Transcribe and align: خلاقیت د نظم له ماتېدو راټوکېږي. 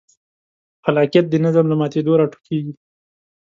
خلاقیت 0.85 1.25
د 1.29 1.35
نظم 1.45 1.65
له 1.71 1.75
ماتېدو 1.79 2.11
راټوکېږي. 2.19 2.73